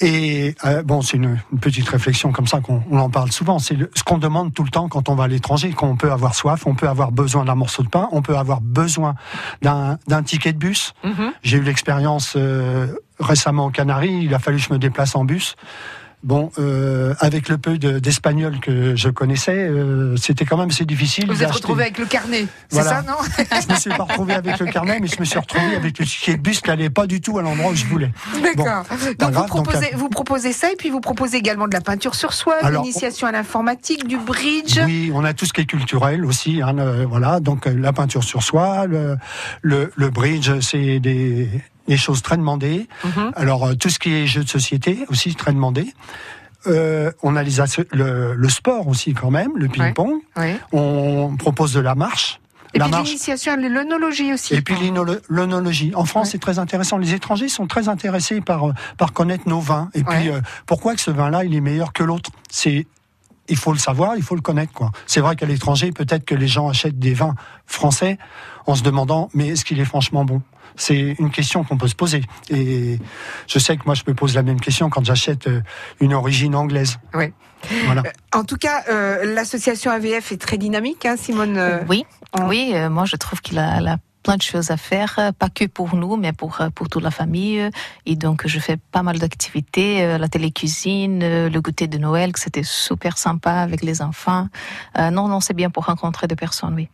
Et 0.00 0.54
euh, 0.64 0.82
bon, 0.82 1.00
c'est 1.00 1.16
une, 1.16 1.38
une 1.52 1.58
petite 1.58 1.88
réflexion 1.88 2.30
comme 2.30 2.46
ça 2.46 2.60
qu'on 2.60 2.82
on 2.90 2.98
en 2.98 3.08
parle 3.08 3.32
souvent. 3.32 3.58
C'est 3.58 3.76
ce 3.94 4.02
qu'on 4.04 4.18
demande 4.18 4.52
tout 4.52 4.64
le 4.64 4.70
temps 4.70 4.88
quand 4.88 5.08
on 5.08 5.14
va 5.14 5.24
à 5.24 5.28
l'étranger, 5.28 5.70
qu'on 5.70 5.96
peut 5.96 6.12
avoir 6.12 6.34
soif, 6.34 6.66
on 6.66 6.74
peut 6.74 6.88
avoir 6.88 7.12
besoin 7.12 7.44
d'un 7.44 7.54
morceau 7.54 7.82
de 7.82 7.88
pain, 7.88 8.08
on 8.12 8.20
peut 8.20 8.36
avoir 8.36 8.60
besoin 8.60 9.14
d'un 9.62 10.22
ticket 10.24 10.52
de 10.52 10.58
bus. 10.58 10.92
Mhm. 11.02 11.32
J'ai 11.42 11.58
eu 11.58 11.62
l'expérience 11.62 12.34
euh, 12.36 12.88
récemment 13.18 13.66
aux 13.66 13.70
Canaries, 13.70 14.20
il 14.24 14.34
a 14.34 14.38
fallu 14.38 14.58
que 14.58 14.64
je 14.64 14.72
me 14.72 14.78
déplace 14.78 15.14
en 15.16 15.24
bus. 15.24 15.56
Bon, 16.22 16.50
euh, 16.58 17.14
avec 17.20 17.48
le 17.48 17.56
peu 17.58 17.78
de- 17.78 18.00
d'espagnol 18.00 18.58
que 18.58 18.96
je 18.96 19.10
connaissais, 19.10 19.68
euh, 19.68 20.16
c'était 20.16 20.44
quand 20.44 20.56
même 20.56 20.70
assez 20.70 20.84
difficile. 20.86 21.26
Vous 21.26 21.34
êtes 21.34 21.40
d'acheter. 21.40 21.54
retrouvé 21.54 21.82
avec 21.84 21.98
le 21.98 22.06
carnet, 22.06 22.46
c'est 22.68 22.80
Voilà. 22.80 22.90
ça, 22.90 23.02
non 23.02 23.14
Je 23.68 23.72
me 23.72 23.78
suis 23.78 23.90
pas 23.90 24.02
retrouvé 24.04 24.32
avec 24.34 24.58
le 24.58 24.66
carnet, 24.66 24.98
mais 25.00 25.06
je 25.06 25.20
me 25.20 25.24
suis 25.24 25.38
retrouvé 25.38 25.76
avec 25.76 25.96
le 25.98 26.04
ticket 26.04 26.36
de 26.36 26.42
bus 26.42 26.62
qui 26.62 26.70
allait 26.70 26.90
pas 26.90 27.06
du 27.06 27.20
tout 27.20 27.38
à 27.38 27.42
l'endroit 27.42 27.70
où 27.70 27.74
je 27.76 27.84
voulais. 27.84 28.10
D'accord. 28.42 28.84
donc, 29.20 29.30
vous, 29.34 29.44
proposez, 29.46 29.90
vous 29.94 30.08
proposez 30.08 30.52
ça 30.52 30.72
et 30.72 30.76
puis 30.76 30.90
vous 30.90 31.00
proposez 31.00 31.36
également 31.36 31.68
de 31.68 31.74
la 31.74 31.82
peinture 31.82 32.16
sur 32.16 32.32
soie, 32.32 32.56
l'initiation 32.70 33.28
à 33.28 33.32
l'informatique, 33.32 34.08
du 34.08 34.16
bridge. 34.16 34.80
Oui, 34.84 35.12
on 35.14 35.22
a 35.22 35.32
tout 35.32 35.44
ce 35.44 35.52
qui 35.52 35.60
est 35.60 35.66
culturel 35.66 36.24
aussi. 36.24 36.60
hein, 36.60 36.76
euh, 36.78 37.06
voilà, 37.08 37.38
donc 37.40 37.68
euh, 37.68 37.74
la 37.78 37.92
peinture 37.92 38.24
sur 38.24 38.42
soie, 38.42 38.86
le, 38.86 39.16
le, 39.62 39.92
le 39.94 40.10
bridge, 40.10 40.50
c'est 40.60 40.98
des, 40.98 41.48
des 41.88 41.96
choses 41.96 42.22
très 42.22 42.36
demandées. 42.36 42.88
Mhm. 43.04 43.32
Alors 43.36 43.66
euh, 43.66 43.74
tout 43.74 43.88
ce 43.90 43.98
qui 43.98 44.12
est 44.12 44.26
jeux 44.26 44.44
de 44.44 44.48
société 44.48 44.98
aussi 45.08 45.34
très 45.34 45.52
demandé. 45.52 45.92
Euh, 46.66 47.12
on 47.22 47.36
a 47.36 47.42
les 47.44 47.52
le, 47.92 48.34
le 48.34 48.48
sport 48.48 48.88
aussi 48.88 49.14
quand 49.14 49.30
même, 49.30 49.52
le 49.56 49.68
ping-pong. 49.68 50.14
On 50.72 51.36
propose 51.38 51.72
de 51.72 51.80
la 51.80 51.94
marche. 51.94 52.40
Et 52.74 52.78
la 52.78 52.86
puis 52.88 52.96
l'initiation 53.04 53.52
à 53.52 53.56
l'œnologie 53.56 54.32
aussi. 54.32 54.54
Et 54.54 54.60
puis 54.60 54.74
l'œnologie. 55.28 55.92
En 55.94 56.04
France, 56.04 56.26
Ouais. 56.26 56.32
c'est 56.32 56.38
très 56.38 56.58
intéressant. 56.58 56.98
Les 56.98 57.14
étrangers 57.14 57.48
sont 57.48 57.66
très 57.66 57.88
intéressés 57.88 58.40
par, 58.40 58.68
euh, 58.68 58.72
par 58.98 59.12
connaître 59.12 59.48
nos 59.48 59.60
vins. 59.60 59.88
Et 59.94 60.02
puis, 60.02 60.28
euh, 60.28 60.40
pourquoi 60.66 60.94
que 60.94 61.00
ce 61.00 61.10
vin-là, 61.10 61.44
il 61.44 61.54
est 61.54 61.60
meilleur 61.60 61.92
que 61.92 62.02
l'autre? 62.02 62.30
C'est 62.50 62.86
il 63.48 63.56
faut 63.56 63.72
le 63.72 63.78
savoir, 63.78 64.16
il 64.16 64.24
faut 64.24 64.34
le 64.34 64.40
connaître. 64.40 64.72
quoi. 64.72 64.90
C'est 65.06 65.20
vrai 65.20 65.36
qu'à 65.36 65.46
l'étranger, 65.46 65.92
peut-être 65.92 66.24
que 66.24 66.34
les 66.34 66.48
gens 66.48 66.68
achètent 66.68 66.98
des 66.98 67.14
vins 67.14 67.36
français 67.64 68.18
en 68.66 68.74
se 68.74 68.82
demandant, 68.82 69.28
mais 69.34 69.48
est-ce 69.48 69.64
qu'il 69.64 69.80
est 69.80 69.84
franchement 69.84 70.24
bon? 70.24 70.42
C'est 70.76 71.16
une 71.18 71.30
question 71.30 71.64
qu'on 71.64 71.78
peut 71.78 71.88
se 71.88 71.94
poser. 71.94 72.22
Et 72.50 72.98
je 73.46 73.58
sais 73.58 73.76
que 73.76 73.82
moi, 73.86 73.94
je 73.94 74.02
me 74.06 74.14
pose 74.14 74.34
la 74.34 74.42
même 74.42 74.60
question 74.60 74.90
quand 74.90 75.04
j'achète 75.04 75.46
euh, 75.46 75.62
une 76.00 76.12
origine 76.12 76.54
anglaise. 76.54 76.98
Ouais. 77.14 77.32
Voilà. 77.86 78.02
En 78.34 78.44
tout 78.44 78.56
cas, 78.58 78.82
euh, 78.90 79.34
l'association 79.34 79.90
AVF 79.90 80.32
est 80.32 80.36
très 80.40 80.58
dynamique, 80.58 81.06
hein, 81.06 81.16
Simone. 81.16 81.56
euh, 81.56 81.82
Oui, 81.88 82.04
on- 82.38 82.46
oui. 82.48 82.72
euh, 82.74 82.90
moi, 82.90 83.06
je 83.06 83.16
trouve 83.16 83.40
qu'il 83.40 83.58
a, 83.58 83.78
elle 83.78 83.88
a 83.88 83.96
plein 84.22 84.36
de 84.36 84.42
choses 84.42 84.70
à 84.70 84.76
faire, 84.76 85.14
euh, 85.18 85.32
pas 85.32 85.48
que 85.48 85.64
pour 85.64 85.94
nous, 85.96 86.16
mais 86.16 86.32
pour 86.32 86.60
euh, 86.60 86.68
pour 86.68 86.88
toute 86.90 87.02
la 87.02 87.10
famille. 87.12 87.60
euh, 87.60 87.70
Et 88.04 88.16
donc, 88.16 88.42
je 88.46 88.58
fais 88.58 88.76
pas 88.76 89.02
mal 89.02 89.18
d'activités, 89.18 90.02
euh, 90.04 90.18
la 90.18 90.28
télécuisine, 90.28 91.20
euh, 91.22 91.48
le 91.48 91.60
goûter 91.62 91.86
de 91.86 91.96
Noël, 91.96 92.32
que 92.32 92.40
c'était 92.40 92.64
super 92.64 93.16
sympa 93.16 93.52
avec 93.52 93.82
les 93.82 94.02
enfants. 94.02 94.48
Euh, 94.98 95.10
non, 95.10 95.28
non, 95.28 95.40
c'est 95.40 95.54
bien 95.54 95.70
pour 95.70 95.86
rencontrer 95.86 96.26
des 96.26 96.36
personnes, 96.36 96.74
oui. 96.74 96.88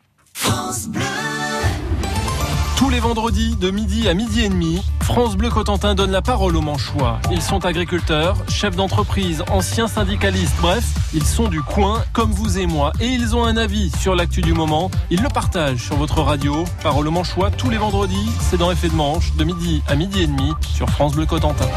Tous 2.82 2.90
les 2.90 2.98
vendredis 2.98 3.54
de 3.54 3.70
midi 3.70 4.08
à 4.08 4.14
midi 4.14 4.40
et 4.40 4.48
demi, 4.48 4.82
France 5.02 5.36
Bleu 5.36 5.50
Cotentin 5.50 5.94
donne 5.94 6.10
la 6.10 6.20
parole 6.20 6.56
aux 6.56 6.60
Manchois. 6.60 7.20
Ils 7.30 7.40
sont 7.40 7.64
agriculteurs, 7.64 8.36
chefs 8.48 8.74
d'entreprise, 8.74 9.44
anciens 9.52 9.86
syndicalistes, 9.86 10.56
bref, 10.60 10.82
ils 11.14 11.24
sont 11.24 11.46
du 11.46 11.62
coin 11.62 12.02
comme 12.12 12.32
vous 12.32 12.58
et 12.58 12.66
moi 12.66 12.92
et 13.00 13.06
ils 13.06 13.36
ont 13.36 13.44
un 13.44 13.56
avis 13.56 13.92
sur 14.00 14.16
l'actu 14.16 14.40
du 14.40 14.52
moment. 14.52 14.90
Ils 15.10 15.22
le 15.22 15.28
partagent 15.28 15.84
sur 15.84 15.94
votre 15.94 16.22
radio. 16.22 16.64
Parole 16.82 17.06
aux 17.06 17.12
Manchois 17.12 17.52
tous 17.52 17.70
les 17.70 17.78
vendredis, 17.78 18.28
c'est 18.50 18.58
dans 18.58 18.72
Effet 18.72 18.88
de 18.88 18.96
Manche 18.96 19.32
de 19.36 19.44
midi 19.44 19.80
à 19.86 19.94
midi 19.94 20.24
et 20.24 20.26
demi 20.26 20.52
sur 20.74 20.90
France 20.90 21.12
Bleu 21.12 21.26
Cotentin. 21.26 21.68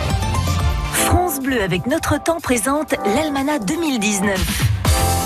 France 0.91 1.39
Bleu 1.39 1.62
avec 1.62 1.85
notre 1.85 2.19
temps 2.24 2.39
présente 2.39 2.95
l'Almanach 3.05 3.63
2019. 3.63 4.75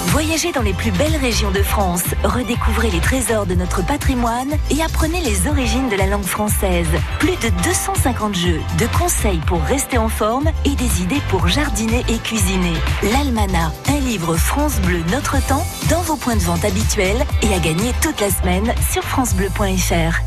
Voyagez 0.07 0.51
dans 0.51 0.61
les 0.61 0.73
plus 0.73 0.91
belles 0.91 1.15
régions 1.15 1.51
de 1.51 1.61
France, 1.61 2.03
redécouvrez 2.23 2.89
les 2.89 2.99
trésors 2.99 3.45
de 3.45 3.53
notre 3.53 3.85
patrimoine 3.85 4.49
et 4.71 4.81
apprenez 4.81 5.21
les 5.21 5.47
origines 5.47 5.87
de 5.89 5.95
la 5.95 6.07
langue 6.07 6.23
française. 6.23 6.87
Plus 7.19 7.35
de 7.37 7.49
250 7.63 8.35
jeux, 8.35 8.59
de 8.79 8.87
conseils 8.97 9.41
pour 9.45 9.61
rester 9.61 9.97
en 9.97 10.09
forme 10.09 10.49
et 10.65 10.75
des 10.75 11.03
idées 11.03 11.21
pour 11.29 11.47
jardiner 11.47 12.03
et 12.09 12.17
cuisiner. 12.17 12.73
L'Almanach, 13.03 13.71
un 13.87 13.99
livre 13.99 14.35
France 14.35 14.79
Bleu 14.81 15.03
Notre 15.11 15.45
Temps 15.47 15.65
dans 15.89 16.01
vos 16.01 16.15
points 16.15 16.37
de 16.37 16.43
vente 16.43 16.65
habituels 16.65 17.23
et 17.41 17.53
à 17.53 17.59
gagner 17.59 17.93
toute 18.01 18.19
la 18.19 18.31
semaine 18.31 18.73
sur 18.91 19.03
francebleu.fr. 19.03 20.19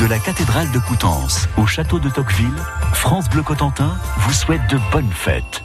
De 0.00 0.06
la 0.06 0.18
cathédrale 0.18 0.70
de 0.70 0.78
Coutances 0.78 1.48
au 1.58 1.66
château 1.66 1.98
de 1.98 2.08
Tocqueville, 2.08 2.62
France 2.94 3.28
Bleu 3.28 3.42
Cotentin 3.42 3.96
vous 4.18 4.32
souhaite 4.32 4.66
de 4.70 4.78
bonnes 4.92 5.12
fêtes. 5.12 5.62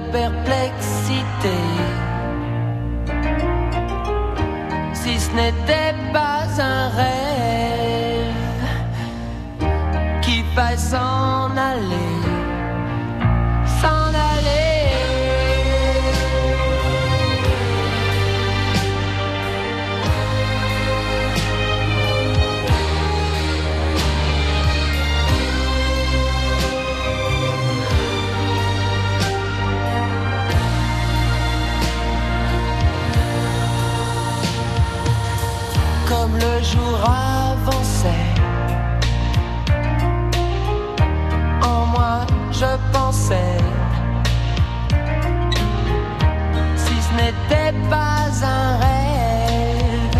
Perplexité. 0.00 1.58
si 5.04 5.20
ce 5.20 5.30
n'était 5.32 5.94
pas 6.14 6.46
un 6.58 6.88
rêve 6.88 8.64
qui 10.22 10.42
faille 10.54 10.78
s'en 10.78 11.43
comme 36.08 36.34
le 36.34 36.62
jour 36.62 36.98
avançait. 37.02 38.08
En 41.62 41.86
moi, 41.86 42.26
je 42.50 42.66
pensais, 42.92 43.58
si 46.76 46.94
ce 47.06 47.12
n'était 47.16 47.74
pas 47.88 48.26
un 48.42 48.76
rêve, 48.84 50.18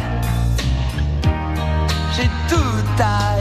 j'ai 2.17 2.31
tout 2.49 3.03
à 3.03 3.34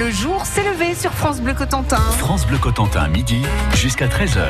le 0.00 0.10
jour 0.10 0.46
s'est 0.46 0.62
levé 0.62 0.94
sur 0.94 1.12
France 1.12 1.42
Bleu 1.42 1.52
Cotentin. 1.52 1.98
France 1.98 2.46
Bleu 2.46 2.56
Cotentin, 2.56 3.06
midi 3.08 3.42
jusqu'à 3.74 4.06
13h. 4.06 4.46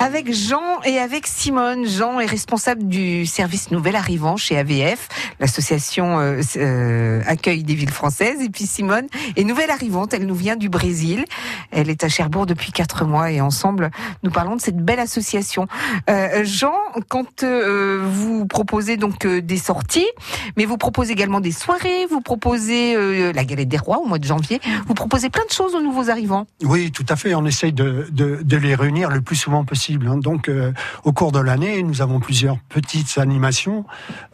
Avec 0.00 0.32
Jean 0.32 0.80
et 0.82 0.98
avec 0.98 1.26
Simone. 1.26 1.86
Jean 1.86 2.20
est 2.20 2.26
responsable 2.26 2.84
du 2.88 3.26
service 3.26 3.70
nouvel 3.70 3.96
arrivant 3.96 4.38
chez 4.38 4.56
AVF, 4.56 5.08
l'association 5.40 6.20
euh, 6.20 6.40
euh, 6.56 7.20
accueil 7.26 7.64
des 7.64 7.74
villes 7.74 7.90
françaises. 7.90 8.40
Et 8.40 8.48
puis 8.48 8.64
Simone 8.64 9.08
est 9.36 9.44
nouvelle 9.44 9.70
arrivante, 9.70 10.14
elle 10.14 10.24
nous 10.24 10.34
vient 10.34 10.56
du 10.56 10.70
Brésil. 10.70 11.26
Elle 11.70 11.90
est 11.90 12.02
à 12.02 12.08
Cherbourg 12.08 12.46
depuis 12.46 12.72
quatre 12.72 13.04
mois 13.04 13.30
et 13.30 13.42
ensemble, 13.42 13.90
nous 14.22 14.30
parlons 14.30 14.56
de 14.56 14.60
cette 14.62 14.78
belle 14.78 15.00
association. 15.00 15.66
Euh, 16.08 16.44
Jean, 16.44 16.72
quand 17.08 17.42
euh, 17.42 18.00
vous 18.04 18.46
proposez 18.46 18.96
donc 18.96 19.24
euh, 19.24 19.40
des 19.40 19.58
sorties, 19.58 20.08
mais 20.56 20.64
vous 20.64 20.78
proposez 20.78 21.12
également 21.12 21.40
des 21.40 21.52
soirées, 21.52 22.06
vous 22.10 22.20
proposez 22.20 22.96
euh, 22.96 23.32
la 23.32 23.44
galette 23.44 23.68
des 23.68 23.76
rois 23.76 23.98
au 23.98 24.06
mois 24.06 24.18
de 24.18 24.24
janvier, 24.24 24.60
vous 24.86 24.94
proposez 24.94 25.30
plein 25.30 25.44
de 25.48 25.52
choses 25.52 25.74
aux 25.74 25.80
nouveaux 25.82 26.10
arrivants. 26.10 26.46
Oui, 26.62 26.90
tout 26.90 27.04
à 27.08 27.16
fait. 27.16 27.34
On 27.34 27.44
essaye 27.46 27.72
de, 27.72 28.06
de, 28.12 28.40
de 28.42 28.56
les 28.56 28.74
réunir 28.74 29.10
le 29.10 29.20
plus 29.20 29.36
souvent 29.36 29.64
possible. 29.64 30.06
hein. 30.08 30.16
Donc, 30.18 30.48
euh, 30.48 30.72
au 31.04 31.12
cours 31.12 31.32
de 31.32 31.40
l'année, 31.40 31.82
nous 31.82 32.02
avons 32.02 32.20
plusieurs 32.20 32.58
petites 32.68 33.18
animations 33.18 33.84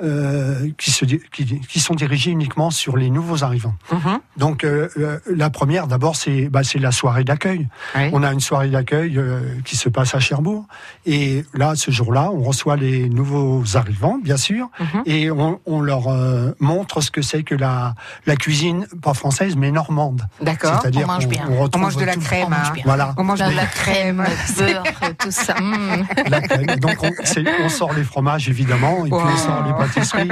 euh, 0.02 0.68
qui, 0.78 0.90
se, 0.90 1.04
qui, 1.04 1.60
qui 1.60 1.80
sont 1.80 1.94
dirigées 1.94 2.30
uniquement 2.30 2.70
sur 2.70 2.96
les 2.96 3.10
nouveaux 3.10 3.44
arrivants. 3.44 3.74
Donc, 4.36 4.64
euh, 4.64 4.88
la 5.26 5.50
première, 5.50 5.86
d'abord, 5.86 6.16
c'est 6.16 6.48
bah, 6.48 6.60
la 6.76 6.92
soirée 6.92 7.24
d'accueil. 7.24 7.68
Oui. 7.94 8.10
On 8.12 8.22
a 8.22 8.32
une 8.32 8.40
soirée 8.40 8.68
d'accueil 8.70 9.18
qui 9.64 9.76
se 9.76 9.88
passe 9.88 10.14
à 10.14 10.20
Cherbourg. 10.20 10.66
Et 11.06 11.44
là, 11.54 11.74
ce 11.76 11.90
jour-là, 11.90 12.30
on 12.32 12.42
reçoit 12.42 12.76
les 12.76 13.08
nouveaux 13.08 13.76
arrivants, 13.76 14.18
bien 14.22 14.36
sûr, 14.36 14.68
Mhm. 14.80 15.02
et 15.06 15.30
on, 15.30 15.60
on 15.66 15.80
leur 15.80 16.08
montre 16.60 17.00
ce 17.00 17.10
que 17.10 17.22
c'est 17.22 17.42
que 17.42 17.54
la, 17.54 17.94
la 18.26 18.36
cuisine, 18.36 18.86
pas 19.02 19.14
française, 19.14 19.56
mais 19.56 19.70
normande. 19.70 20.22
D'accord. 20.40 20.80
C'est-à-dire 20.80 21.04
on 21.04 21.12
mange 21.12 21.28
bien. 21.28 21.44
on 21.48 21.68
On 21.72 21.78
mange 21.78 21.96
de 21.96 22.04
la 22.04 22.16
crème. 22.16 22.46
On 22.46 22.50
mange 22.50 22.68
hein. 22.68 22.82
Voilà. 22.84 23.14
On 23.16 23.24
mange 23.24 23.38
De 23.38 23.50
de 23.50 23.56
la 23.56 23.66
crème, 23.66 24.24
beurre, 24.56 24.84
tout 25.18 25.30
ça. 25.30 25.54
mm. 25.60 26.06
La 26.28 26.40
crème. 26.40 26.66
Donc 26.76 26.96
on, 27.02 27.68
sort 27.68 27.92
les 27.92 28.04
fromages 28.04 28.48
évidemment, 28.48 29.06
et 29.06 29.10
puis 29.10 29.18
on 29.18 29.36
sort 29.36 29.64
les 29.64 29.72
pâtisseries, 29.72 30.28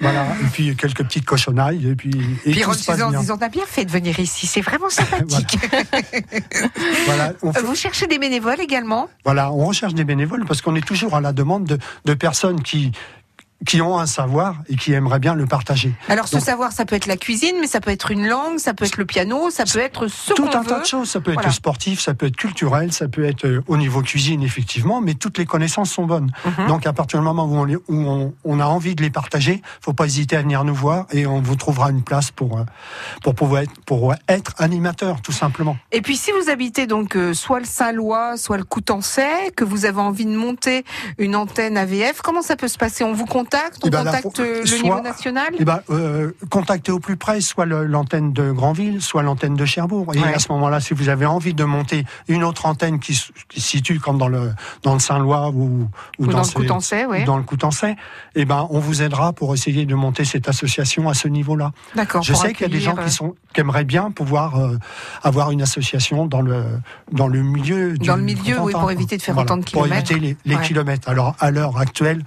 voilà, 0.00 0.26
et 0.42 0.46
puis 0.52 0.76
quelques 0.76 1.04
petites 1.04 1.24
cochonailles, 1.24 1.88
et 1.88 1.94
puis 1.94 2.12
et 2.44 2.52
Puis 2.52 2.62
tout 2.62 2.70
en 2.70 3.10
disant, 3.10 3.36
on 3.38 3.42
a 3.42 3.48
bien 3.48 3.64
fait 3.66 3.84
de 3.84 3.90
venir 3.90 4.18
ici, 4.18 4.46
c'est 4.46 4.60
vraiment 4.60 4.88
sympathique. 4.88 5.58
Voilà, 7.06 7.32
fait- 7.52 7.62
Vous 7.62 7.74
cherchez 7.74 8.06
des 8.06 8.18
bénévoles 8.18 8.60
également? 8.60 9.08
Voilà, 9.24 9.52
on 9.52 9.66
recherche 9.66 9.94
des 9.94 10.04
bénévoles 10.04 10.44
parce 10.46 10.62
qu'on 10.62 10.74
est 10.74 10.86
toujours 10.86 11.14
à 11.14 11.20
la 11.20 11.32
demande 11.32 11.64
de, 11.64 11.78
de 12.04 12.14
personnes 12.14 12.62
qui 12.62 12.92
qui 13.66 13.80
ont 13.82 13.98
un 13.98 14.06
savoir 14.06 14.56
et 14.68 14.76
qui 14.76 14.92
aimeraient 14.92 15.18
bien 15.18 15.34
le 15.34 15.46
partager. 15.46 15.92
Alors 16.08 16.28
ce 16.28 16.36
Donc- 16.36 16.44
savoir, 16.44 16.72
ça 16.72 16.84
peut 16.84 16.96
être 16.96 17.06
la 17.06 17.16
cuisine, 17.16 17.56
mais 17.60 17.66
ça 17.66 17.80
peut 17.80 17.90
être 17.90 18.10
une 18.10 18.26
langue, 18.26 18.58
ça 18.58 18.74
peut 18.74 18.84
être 18.84 18.96
le 18.98 19.06
piano, 19.06 19.50
ça 19.50 19.64
peut 19.64 19.78
être 19.78 20.08
ce 20.08 20.32
Tout 20.34 20.48
un 20.52 20.60
veut. 20.62 20.66
tas 20.68 20.80
de 20.80 20.86
choses. 20.86 21.10
Ça 21.10 21.20
peut 21.20 21.30
être 21.30 21.36
Voilà. 21.38 21.52
sportif, 21.52 22.00
ça 22.00 22.14
peut 22.14 22.26
être 22.26 22.36
culturel, 22.36 22.92
ça 22.92 23.08
peut 23.08 23.24
être 23.24 23.46
euh, 23.46 23.62
au 23.66 23.76
niveau 23.76 24.02
cuisine, 24.02 24.42
effectivement, 24.42 25.00
mais 25.00 25.14
toutes 25.14 25.38
les 25.38 25.46
connaissances 25.46 25.90
sont 25.90 26.04
bonnes. 26.06 26.30
Mhm. 26.44 26.66
Donc, 26.68 26.86
à 26.86 26.92
partir 26.92 27.18
du 27.20 27.24
moment 27.24 27.44
où, 27.44 27.54
on, 27.56 27.64
les- 27.64 27.76
où 27.76 27.82
on, 27.88 28.34
on 28.44 28.60
a 28.60 28.66
envie 28.66 28.94
de 28.94 29.02
les 29.02 29.10
partager, 29.10 29.62
faut 29.80 29.92
pas 29.92 30.06
hésiter 30.06 30.36
à 30.36 30.42
venir 30.42 30.64
nous 30.64 30.74
voir 30.74 31.06
et 31.12 31.26
on 31.26 31.40
vous 31.40 31.56
trouvera 31.56 31.90
une 31.90 32.02
place 32.02 32.30
pour, 32.30 32.58
euh, 32.58 32.64
pour 33.22 33.34
pouvoir 33.34 33.62
être, 33.62 33.72
pour 33.86 34.14
être 34.28 34.54
animateur, 34.58 35.22
tout 35.22 35.32
simplement. 35.32 35.76
Et 35.92 36.02
puis 36.02 36.16
si 36.16 36.30
vous 36.32 36.50
habitez 36.50 36.86
donc 36.86 37.16
euh, 37.16 37.32
soit 37.34 37.60
le 37.60 37.66
Saint-Lois, 37.66 38.36
soit 38.36 38.56
le 38.56 38.64
Coutançais, 38.64 39.50
que 39.56 39.64
vous 39.64 39.84
avez 39.86 40.00
envie 40.00 40.26
de 40.26 40.36
monter 40.36 40.84
une 41.18 41.34
antenne 41.36 41.76
AVF, 41.76 42.20
comment 42.22 42.42
ça 42.42 42.56
peut 42.56 42.68
se 42.68 42.78
passer? 42.78 43.04
On 43.04 43.12
vous 43.12 43.24
contacte 43.26 43.53
On 43.82 43.86
Eh 43.86 43.90
ben, 43.90 44.04
contacte 44.04 44.40
euh, 44.40 44.60
le 44.60 44.66
soit- 44.66 44.82
niveau 44.82 45.00
national 45.00 45.54
Eh 45.58 45.64
ben, 45.64 45.80
euh, 45.90 46.32
contactez 46.50 46.92
au 46.92 46.98
plus 47.00 47.16
près 47.16 47.40
soit 47.40 47.66
l'antenne 47.66 48.32
de 48.32 48.50
Granville, 48.52 49.00
soit 49.00 49.22
l'antenne 49.22 49.54
de 49.54 49.64
Cherbourg. 49.64 50.12
Et 50.14 50.18
Ouais. 50.20 50.34
à 50.34 50.38
ce 50.38 50.50
moment-là, 50.52 50.80
si 50.80 50.94
vous 50.94 51.08
avez 51.08 51.26
envie 51.26 51.54
de 51.54 51.64
monter 51.64 52.04
une 52.28 52.44
autre 52.44 52.66
antenne 52.66 52.98
qui, 53.00 53.14
se 53.14 53.32
situe 53.56 54.00
comme 54.00 54.18
dans 54.18 54.28
le 54.28 54.52
dans 54.82 54.94
le 54.94 55.00
Saint-Lois 55.00 55.50
ou, 55.50 55.88
Ou 56.18 56.26
dans 56.26 56.38
le 56.38 56.44
ces- 56.44 56.54
Coutançais, 56.54 57.06
oui. 57.06 57.22
ou 57.22 57.24
dans 57.24 57.36
le 57.36 57.44
eh 58.34 58.44
ben, 58.44 58.66
on 58.70 58.78
vous 58.78 59.02
aidera 59.02 59.32
pour 59.32 59.54
essayer 59.54 59.86
de 59.86 59.94
monter 59.94 60.24
cette 60.24 60.48
association 60.48 61.08
à 61.08 61.14
ce 61.14 61.28
niveau-là. 61.28 61.72
D'accord. 61.94 62.22
Je 62.22 62.32
pour 62.32 62.42
sais 62.42 62.52
qu'il 62.52 62.66
y 62.66 62.70
a 62.70 62.72
des 62.72 62.80
gens 62.80 62.96
qui 62.96 63.10
sont 63.10 63.34
qui 63.52 63.60
aimeraient 63.60 63.84
bien 63.84 64.10
pouvoir 64.10 64.58
euh, 64.58 64.76
avoir 65.22 65.50
une 65.50 65.62
association 65.62 66.26
dans 66.26 66.40
le 66.42 66.64
dans 67.12 67.28
le 67.28 67.42
milieu 67.42 67.96
du 67.96 68.06
Dans 68.06 68.16
le 68.16 68.22
milieu, 68.22 68.58
oui, 68.60 68.72
pour 68.72 68.90
éviter 68.90 69.16
de 69.16 69.22
faire 69.22 69.34
Voilà, 69.34 69.46
autant 69.52 69.56
de 69.58 69.64
Pour 69.70 69.84
kilomètres. 69.84 70.10
éviter 70.10 70.26
les, 70.26 70.36
les 70.44 70.56
Ouais. 70.56 70.62
kilomètres. 70.62 71.08
Alors 71.08 71.36
à 71.40 71.50
l'heure 71.50 71.78
actuelle, 71.78 72.24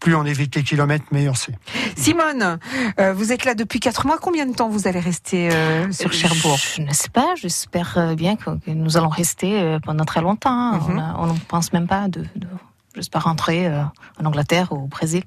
plus 0.00 0.14
on 0.14 0.24
évite 0.24 0.54
les 0.56 0.62
kilomètres, 0.62 1.04
meilleur 1.12 1.36
c'est. 1.36 1.52
euh, 1.52 1.90
Simone, 1.96 2.58
euh, 3.00 3.12
vous 3.12 3.32
êtes 3.32 3.44
là 3.44 3.54
depuis 3.54 3.80
quatre 3.80 4.06
mois. 4.06 4.18
Combien 4.20 4.46
de 4.46 4.54
temps 4.54 4.68
vous 4.68 4.86
allez 4.86 5.00
rester 5.00 5.50
euh, 5.52 5.90
sur 5.92 6.12
Cherbourg? 6.12 6.56
Je 6.76 6.82
ne 6.82 6.92
sais 6.92 7.08
pas, 7.10 7.34
j'espère 7.36 7.94
euh, 7.96 8.14
bien 8.14 8.36
que, 8.36 8.50
que 8.58 8.70
nous 8.70 8.96
allons 8.96 9.08
rester 9.08 9.60
euh, 9.60 9.78
pendant 9.80 10.04
très 10.04 10.20
longtemps. 10.20 10.74
Mhm. 10.74 11.14
On 11.18 11.26
ne 11.26 11.38
pense 11.48 11.72
même 11.72 11.86
pas 11.86 12.08
de, 12.08 12.20
de 12.36 12.46
j'espère 12.94 13.24
rentrer 13.24 13.66
euh, 13.66 13.82
en 14.20 14.24
Angleterre 14.24 14.72
ou 14.72 14.84
au 14.84 14.86
Brésil. 14.86 15.22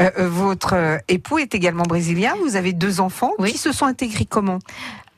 Euh, 0.00 0.10
euh, 0.18 0.28
Votre 0.28 0.74
euh, 0.74 0.98
époux 1.08 1.38
est 1.38 1.54
également 1.54 1.84
brésilien. 1.84 2.34
Vous 2.44 2.56
avez 2.56 2.72
deux 2.72 3.00
enfants 3.00 3.32
Oui. 3.38 3.52
qui 3.52 3.58
se 3.58 3.72
sont 3.72 3.86
intégrés 3.86 4.26
comment? 4.26 4.58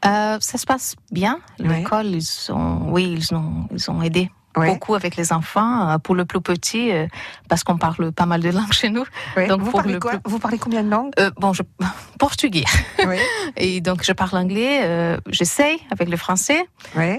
Euh, 0.04 0.36
ça 0.40 0.58
se 0.58 0.66
passe 0.66 0.94
bien. 1.10 1.40
L'école, 1.58 2.06
ils 2.06 2.52
ont, 2.52 2.92
oui, 2.92 3.16
ils 3.18 3.34
ont, 3.34 3.66
ils 3.72 3.90
ont 3.90 4.02
aidé 4.02 4.30
Ouais. 4.56 4.68
beaucoup 4.68 4.94
avec 4.94 5.16
les 5.16 5.32
enfants. 5.32 5.90
Euh, 5.90 5.98
Pour 5.98 6.14
le 6.14 6.24
plus 6.24 6.40
petit, 6.40 6.90
euh, 6.92 7.06
parce 7.48 7.62
qu'on 7.64 7.76
parle 7.76 8.12
pas 8.12 8.26
mal 8.26 8.40
de 8.40 8.50
langues 8.50 8.72
chez 8.72 8.88
nous. 8.90 9.04
Ouais. 9.36 9.46
Donc, 9.48 9.60
vous, 9.60 9.70
pour 9.70 9.80
parlez 9.80 9.94
le 9.94 10.00
quoi? 10.00 10.12
plus- 10.12 10.20
vous 10.24 10.38
parlez 10.38 10.58
combien 10.58 10.82
de 10.82 10.90
langues? 10.90 11.12
Euh, 11.18 11.30
bon, 11.38 11.52
je 11.52 11.62
portugais. 12.18 12.64
Et 13.56 13.80
donc 13.80 14.02
je 14.02 14.12
parle 14.12 14.36
anglais. 14.38 14.80
euh, 14.84 15.18
J'essaye 15.28 15.78
avec 15.90 16.08
le 16.08 16.16
français 16.16 16.66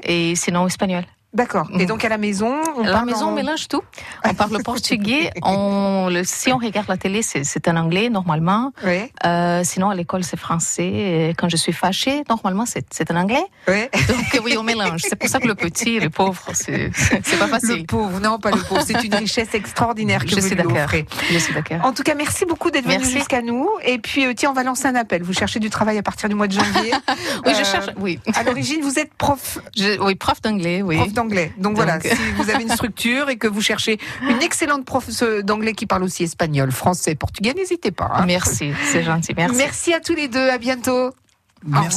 et 0.04 0.36
sinon 0.36 0.66
espagnol. 0.68 1.04
D'accord. 1.38 1.68
Et 1.80 1.86
donc 1.86 2.04
à 2.04 2.10
la 2.10 2.18
maison, 2.18 2.56
on 2.76 2.82
la 2.84 3.06
maison, 3.06 3.28
en- 3.28 3.30
on 3.30 3.36
mélange 3.36 3.68
tout. 3.68 3.82
On 4.26 4.34
parle 4.34 4.62
portugais. 4.64 5.30
On, 5.44 6.10
le, 6.10 6.24
si 6.24 6.52
on 6.52 6.58
regarde 6.58 6.88
la 6.90 6.98
télé, 6.98 7.22
c'est 7.22 7.68
en 7.68 7.76
anglais 7.78 8.10
normalement. 8.10 8.74
Euh, 9.26 9.62
sinon, 9.64 9.90
à 9.90 9.96
l'école, 9.96 10.24
c'est 10.24 10.36
français. 10.38 10.88
Et 10.88 11.34
quand 11.38 11.48
je 11.50 11.58
suis 11.58 11.74
fâchée, 11.74 12.24
normalement, 12.28 12.66
c'est 12.66 13.12
en 13.12 13.16
anglais. 13.16 13.44
Ouais. 13.68 13.90
Donc 14.08 14.42
oui, 14.44 14.56
on 14.58 14.64
mélange. 14.64 15.02
C'est 15.08 15.16
pour 15.16 15.30
ça 15.30 15.40
que 15.40 15.48
le 15.48 15.56
petit, 15.56 16.00
le 16.00 16.10
pauvre, 16.10 16.42
c'est 16.54 16.90
pas 17.38 17.46
Le 17.46 17.52
facile. 17.52 17.86
pauvre, 17.86 18.20
non 18.20 18.40
pas 18.40 18.52
le 18.52 18.58
pauvre. 18.62 18.82
C'est 18.86 19.04
une 19.04 19.14
richesse 19.16 19.54
extraordinaire 19.54 20.24
que 20.24 20.30
Je 20.32 20.36
vous 20.36 20.42
suis 20.48 20.56
lui 20.56 20.66
offrez. 20.66 21.06
Je 21.32 21.38
suis 21.38 21.54
d'accord. 21.54 21.86
En 21.86 21.94
tout 21.94 22.04
cas, 22.04 22.16
merci 22.16 22.46
beaucoup 22.46 22.72
d'être 22.72 22.88
venu 22.88 23.06
jusqu'à 23.06 23.42
nous. 23.44 23.70
Et 23.86 24.00
puis, 24.00 24.26
euh, 24.26 24.34
tiens, 24.36 24.50
on 24.50 24.54
va 24.54 24.64
lancer 24.64 24.88
un 24.88 24.96
appel. 24.96 25.22
Vous 25.24 25.34
cherchez 25.34 25.60
du 25.60 25.70
travail 25.70 25.98
à 26.00 26.04
partir 26.04 26.30
du 26.30 26.36
mois 26.36 26.48
de 26.48 26.54
janvier. 26.54 26.92
Oui, 27.46 27.54
je 27.56 27.62
Euh, 27.62 27.64
cherche. 27.64 27.86
Oui, 27.98 28.20
À 28.36 28.44
l'origine, 28.44 28.82
vous 28.82 28.98
êtes 28.98 29.14
prof, 29.14 29.60
Je- 29.76 30.00
oui 30.02 30.16
prof 30.16 30.42
d'anglais. 30.42 30.82
Oui. 30.82 30.98
prof 30.98 31.14
d'anglais. 31.14 31.27
Donc, 31.58 31.76
voilà, 31.76 32.00
si 32.00 32.10
vous 32.38 32.50
avez 32.50 32.64
une 32.64 32.70
structure 32.74 33.30
et 33.30 33.38
que 33.38 33.48
vous 33.48 33.62
cherchez 33.62 34.00
une 34.22 34.42
excellente 34.42 34.86
prof 34.86 35.08
d'anglais 35.44 35.74
qui 35.74 35.86
parle 35.86 36.04
aussi 36.04 36.24
espagnol, 36.24 36.72
français, 36.72 37.16
portugais, 37.16 37.54
n'hésitez 37.54 37.92
pas. 37.92 38.12
hein. 38.14 38.26
Merci, 38.26 38.72
c'est 38.92 39.04
gentil. 39.04 39.34
Merci. 39.36 39.56
Merci 39.58 39.94
à 39.94 40.00
tous 40.00 40.16
les 40.16 40.28
deux. 40.28 40.50
À 40.50 40.58
bientôt. 40.58 41.12
Merci. 41.66 41.88